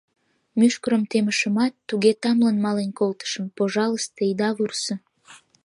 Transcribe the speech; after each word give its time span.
Мӱшкырым 0.59 1.03
темышымат, 1.11 1.73
туге 1.87 2.11
тамлын 2.21 2.57
мален 2.65 2.91
колтышым... 2.99 3.45
пожалысте, 3.57 4.21
ида 4.31 4.49
вурсо... 4.57 4.93